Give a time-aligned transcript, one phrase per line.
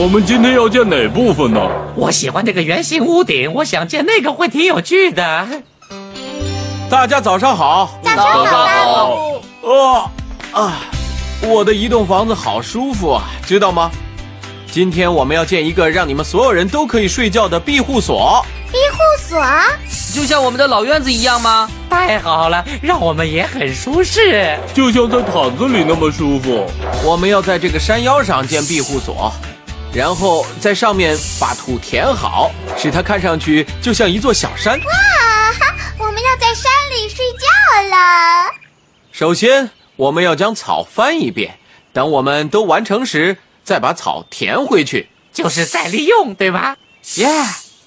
[0.00, 1.60] 我们今天要建哪部分呢？
[1.96, 5.48] 我喜欢这个圆形屋顶，我想建那个会挺有趣的。
[6.88, 7.98] 大家早上好。
[8.04, 10.10] 早上好，哦
[10.52, 10.82] 啊，
[11.42, 13.90] 我的一栋房子好舒服啊，知道吗？
[14.70, 18.40] 今天我们要建一个让你们所有人都可以睡觉的庇护所。
[18.70, 19.44] 庇护所，
[20.14, 21.68] 就像我们的老院子一样吗？
[21.90, 24.56] 太好了，让我们也很舒适。
[24.72, 26.70] 就像在毯子里那么舒服。
[27.04, 29.32] 我们要在这个山腰上建庇护所，
[29.98, 34.78] 然后在上面把土填好，使它看上去就像一座小山。
[34.78, 34.84] 哇
[35.58, 35.74] 哈！
[35.98, 38.52] 我们要在山里睡觉了。
[39.10, 41.58] 首先，我们要将草翻一遍，
[41.92, 45.10] 等我们都完成时，再把草填回去。
[45.32, 46.76] 就是再利用，对吧？
[47.16, 47.26] 耶、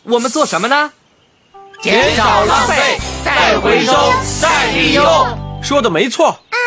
[0.04, 0.92] 我们做什么呢？
[1.82, 3.94] 减少浪费，再回收，
[4.42, 5.62] 再利用。
[5.64, 6.58] 说的没错，啊，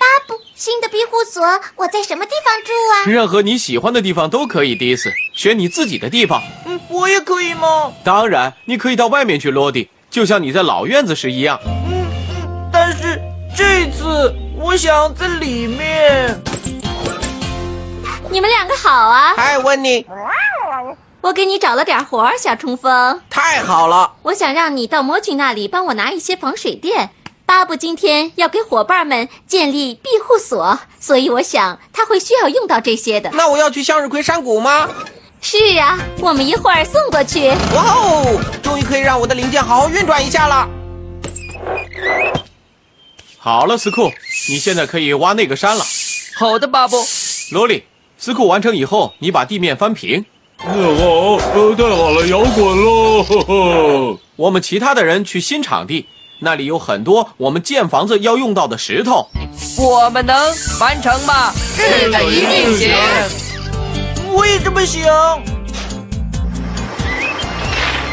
[0.00, 0.34] 巴布，
[0.64, 1.44] 新的庇护所，
[1.76, 3.12] 我在什么地方住啊？
[3.12, 4.74] 任何你喜欢的地方都可以。
[4.74, 6.42] 迪斯，选你自己的地方。
[6.64, 7.92] 嗯，我也可以吗？
[8.02, 11.60] 当然，你可以到外面去落地，就像你在老院子时一样。
[11.66, 13.20] 嗯嗯但是
[13.54, 16.40] 这次我想在里面。
[18.30, 19.34] 你们两个好啊！
[19.36, 20.06] 嗨，温妮，
[21.20, 23.20] 我给你找了点活儿，小冲锋。
[23.28, 24.14] 太好了！
[24.22, 27.10] 我想让你到魔君那里帮我拿一些防水垫。
[27.46, 33.30] 巴布今天要给伙伴们建立庇护所，所以我想他会需要用到这些的。
[33.34, 34.88] 那我要去向日葵山谷吗？
[35.42, 37.48] 是啊，我们一会儿送过去。
[37.48, 40.68] 哇哦，终于可以让我的零件好好运转一下了。
[43.36, 44.10] 好了，斯库，
[44.48, 45.84] 你现在可以挖那个山了。
[46.36, 46.96] 好的，巴布。
[47.52, 47.84] 罗莉，
[48.16, 50.24] 斯库完成以后，你把地面翻平。
[50.56, 53.22] 太好，呃，太好了，摇滚喽！
[53.22, 54.18] 呵呵。
[54.36, 56.06] 我们其他的人去新场地，
[56.44, 59.26] 那里有很多我们建房子要用到的石头。
[59.78, 60.36] 我们能
[60.78, 61.50] 完成吗？
[61.74, 62.94] 是的，一定行。
[64.30, 65.02] 我也这么想。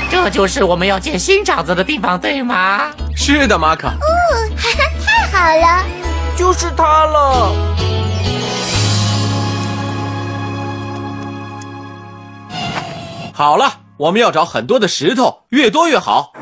[0.10, 2.92] 这就是我们要建新厂子的地方，对吗？
[3.16, 3.88] 是的，马可。
[3.88, 3.94] 哦，
[4.58, 5.86] 哈哈，太好了。
[6.36, 7.54] 就是它了。
[13.34, 16.34] 好了，我们要找很多的石头，越多越好。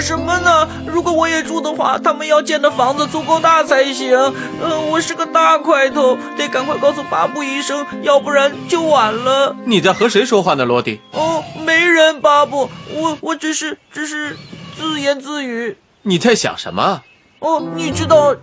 [0.00, 0.66] 做什么呢？
[0.86, 4.16] 如果我也住的话，他们要建的房子足够大才行。
[4.62, 9.54] 嗯、我是个大块头，得赶快告诉巴布医生，要不然就晚了。
[9.66, 11.02] 你在和谁说话呢，罗迪？
[11.12, 14.38] 哦，没人，巴布，我我只是只是
[14.74, 15.76] 自言自语。
[16.00, 17.02] 你在想什么？
[17.40, 18.34] 哦，你知道，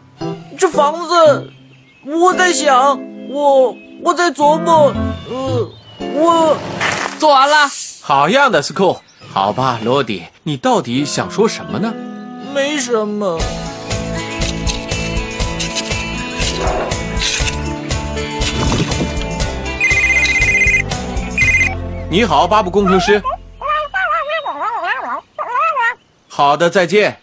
[0.59, 1.51] 这房子，
[2.05, 3.01] 我在想，
[3.31, 4.93] 我我在琢磨，
[5.27, 5.71] 呃，
[6.13, 6.55] 我
[7.17, 7.67] 做完了，
[8.03, 8.97] 好样的，斯库。
[9.33, 11.93] 好吧，罗迪，你到底想说什么呢？
[12.53, 13.39] 没什么。
[22.09, 23.21] 你好，巴布工程师。
[26.27, 27.19] 好的，再见。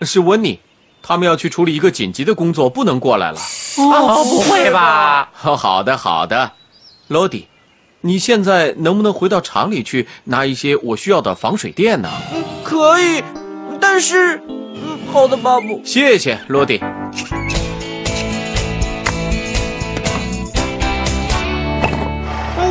[0.00, 0.60] 是温妮，
[1.02, 3.38] 他们要去处理一个紧急的工作，不能过来了。
[3.78, 5.30] 哦，不会吧？
[5.42, 6.52] 哦，好的，好的。
[7.08, 7.48] 罗迪，
[8.04, 12.08] 你现在能不能回到厂里去拿一些我需要的防水垫呢？
[12.64, 13.22] 可以，
[13.80, 15.80] 但是，嗯，好的，巴布。
[15.84, 16.80] 谢谢，罗迪。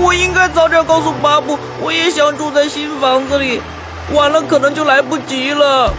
[0.04, 3.62] 我应该早点告诉巴布，我也想住在新房子里，
[4.14, 5.94] 晚了可能就来不及了。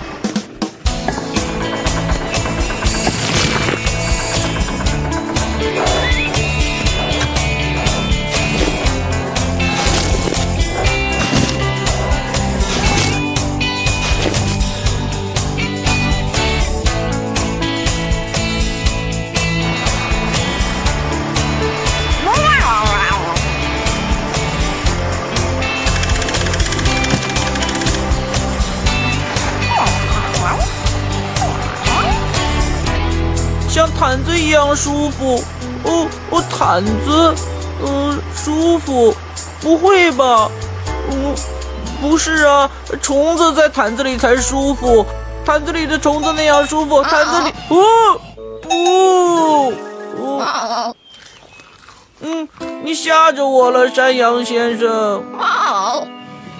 [34.36, 35.42] 一样舒服。
[35.84, 37.34] 哦，哦，毯子，
[37.84, 39.14] 嗯、舒服？
[39.60, 40.50] 不会吧？
[41.10, 41.34] 嗯，
[42.00, 42.70] 不是啊，
[43.00, 45.04] 虫子在毯子里才舒服，
[45.44, 47.52] 毯子里的虫子那样舒服，毯子里……
[47.68, 48.20] 哦，
[48.62, 48.68] 不，
[50.38, 50.94] 哦，
[52.20, 52.48] 嗯，
[52.84, 55.22] 你吓着我了，山羊先生。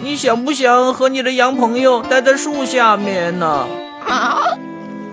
[0.00, 3.66] 你想不想和你的羊朋友待在树下面呢？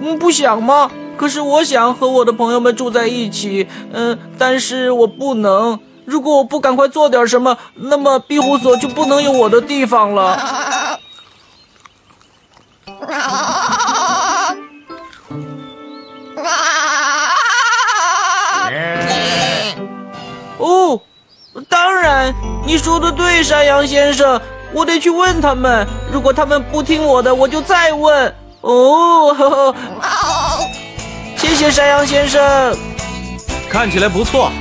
[0.01, 0.89] 嗯，不想吗？
[1.19, 5.77] 可是我想和我的朋友们住在一起，嗯，但是我不能。
[6.05, 10.97] 如果我不赶快做点什么，那么庇护所就不能有我的地方了。
[20.57, 21.01] 哦，
[21.67, 22.33] 当然，
[22.65, 24.39] 你说的对，山羊先生，
[24.71, 25.85] 我得去问他们。
[26.13, 28.33] 如果他们不听我的，我就再问。
[28.61, 29.75] 哦，呵呵
[31.39, 32.77] 谢谢山羊先生。
[33.69, 34.51] 看起来不错。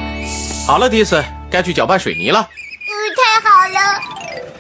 [0.65, 2.49] 好了，迪斯，该去搅拌水泥了。
[2.87, 4.01] 嗯，太好了。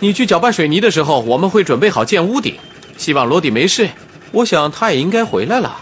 [0.00, 2.58] 你去搅拌水泥的时候，我们会准备好建屋顶。
[2.96, 3.88] 希望罗迪没事。
[4.32, 5.76] 我想他也应该回来了。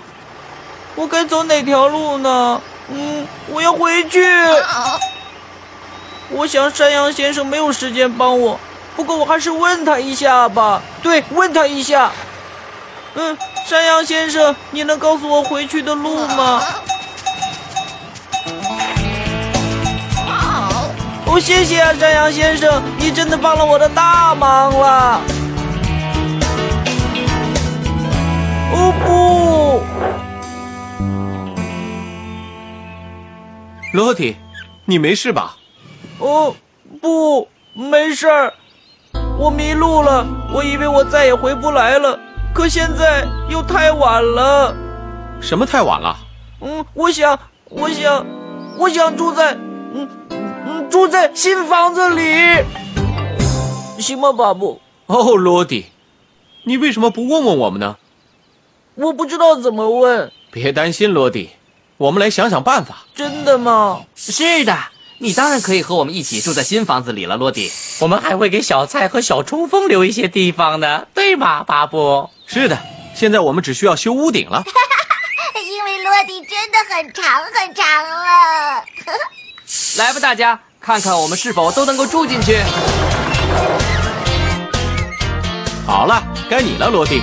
[0.94, 2.60] 我该走哪条路呢？
[2.90, 4.22] 嗯，我要回去。
[6.28, 8.60] 我想山羊先生没有时间帮我，
[8.94, 10.82] 不过我还是问他一下吧。
[11.02, 12.12] 对，问他一下。
[13.14, 13.36] 嗯，
[13.66, 16.62] 山羊先生，你能告诉我回去的路吗？
[21.26, 25.20] 哦，谢谢啊，山羊先生，你真的帮了我的大忙了。
[28.72, 29.82] 哦不！
[33.92, 34.36] 罗迪，
[34.84, 35.56] 你没事吧？
[36.20, 36.54] 哦
[37.02, 38.54] 不，没事儿，
[39.36, 40.24] 我迷路了，
[40.54, 42.16] 我以为我再也回不来了，
[42.56, 44.74] 可现在又太晚了。
[45.42, 46.16] 什么太晚了？
[46.62, 47.38] 嗯，我想，
[47.68, 48.26] 我想，
[48.78, 49.52] 我想住在，
[49.92, 52.64] 嗯嗯，住在新房子里，
[53.98, 54.80] 行吗，巴布？
[55.04, 55.88] 哦，罗迪，
[56.64, 57.98] 你为什么不问问我们呢？
[58.94, 61.50] 我不知道怎么问，别担心，罗迪，
[61.98, 63.04] 我们来想想办法。
[63.14, 64.00] 真的吗？
[64.14, 64.74] 是的，
[65.18, 67.72] 你当然可以和我们一起住在新房子里了，罗迪。
[68.00, 72.28] 我们还会给小菜和小冲锋留一些地方的，对吗，巴布？
[72.46, 72.78] 是的，
[73.14, 74.62] 现在我们只需要修屋顶了。
[75.68, 78.84] 因为落地真的很长很长了。
[79.96, 82.58] 来吧，大家看看我们是否都能够住进去。
[85.86, 87.22] 好了，该你了，罗迪。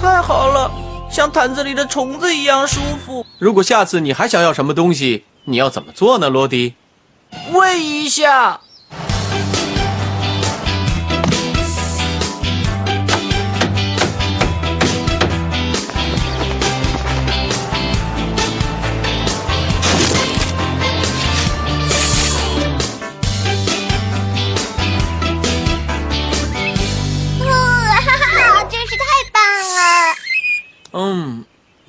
[0.00, 0.70] 太好了，
[1.12, 3.26] 像坛子里的虫子一样舒服。
[3.38, 6.74] 如果下次你还想要什么东西，你要怎么做呢，罗迪？
[7.52, 8.62] 问一下。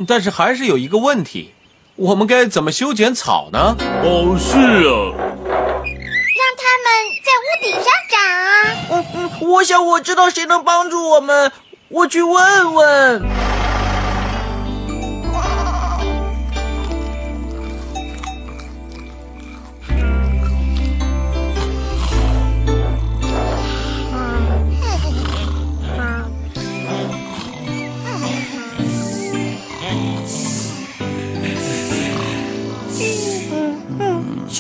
[0.08, 1.54] 但是还是有一个问题，
[1.96, 3.76] 我们该怎么修剪草呢？
[4.04, 5.14] 哦，是啊，
[5.46, 6.88] 让他们
[7.24, 8.52] 在屋顶上长啊！
[8.92, 11.52] 嗯嗯，我想我知道谁能帮助我们，
[11.90, 13.22] 我去问问。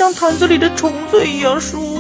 [0.03, 1.93] 像坛子里的虫子一样舒服